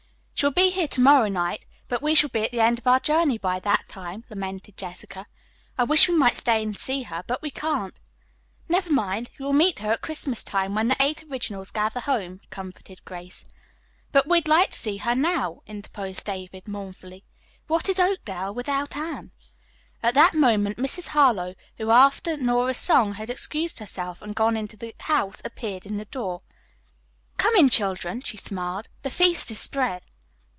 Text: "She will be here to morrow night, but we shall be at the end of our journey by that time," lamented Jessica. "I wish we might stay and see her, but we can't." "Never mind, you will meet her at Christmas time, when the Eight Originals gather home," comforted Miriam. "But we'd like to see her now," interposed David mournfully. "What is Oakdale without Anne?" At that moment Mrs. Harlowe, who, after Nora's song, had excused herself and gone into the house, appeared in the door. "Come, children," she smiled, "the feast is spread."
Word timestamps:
"She 0.35 0.47
will 0.47 0.51
be 0.53 0.71
here 0.71 0.87
to 0.87 1.01
morrow 1.01 1.27
night, 1.27 1.65
but 1.87 2.01
we 2.01 2.15
shall 2.15 2.29
be 2.31 2.41
at 2.41 2.49
the 2.51 2.61
end 2.61 2.79
of 2.79 2.87
our 2.87 2.99
journey 2.99 3.37
by 3.37 3.59
that 3.59 3.87
time," 3.87 4.23
lamented 4.27 4.75
Jessica. 4.75 5.27
"I 5.77 5.83
wish 5.83 6.09
we 6.09 6.17
might 6.17 6.35
stay 6.35 6.63
and 6.63 6.75
see 6.75 7.03
her, 7.03 7.23
but 7.27 7.43
we 7.43 7.51
can't." 7.51 7.99
"Never 8.67 8.91
mind, 8.91 9.29
you 9.37 9.45
will 9.45 9.53
meet 9.53 9.77
her 9.77 9.91
at 9.91 10.01
Christmas 10.01 10.41
time, 10.41 10.73
when 10.73 10.87
the 10.87 10.95
Eight 10.99 11.21
Originals 11.29 11.69
gather 11.69 11.99
home," 11.99 12.41
comforted 12.49 13.01
Miriam. 13.07 13.29
"But 14.11 14.25
we'd 14.27 14.47
like 14.47 14.71
to 14.71 14.79
see 14.79 14.97
her 14.97 15.13
now," 15.13 15.61
interposed 15.67 16.23
David 16.23 16.67
mournfully. 16.67 17.23
"What 17.67 17.87
is 17.87 17.99
Oakdale 17.99 18.51
without 18.51 18.95
Anne?" 18.95 19.29
At 20.01 20.15
that 20.15 20.33
moment 20.33 20.77
Mrs. 20.79 21.09
Harlowe, 21.09 21.53
who, 21.77 21.91
after 21.91 22.35
Nora's 22.35 22.77
song, 22.77 23.13
had 23.13 23.29
excused 23.29 23.77
herself 23.77 24.23
and 24.23 24.33
gone 24.35 24.57
into 24.57 24.75
the 24.75 24.95
house, 25.01 25.39
appeared 25.45 25.85
in 25.85 25.97
the 25.97 26.05
door. 26.05 26.41
"Come, 27.37 27.69
children," 27.69 28.21
she 28.21 28.37
smiled, 28.37 28.89
"the 29.03 29.11
feast 29.11 29.51
is 29.51 29.59
spread." 29.59 30.01